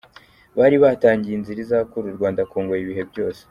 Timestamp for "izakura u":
1.65-2.17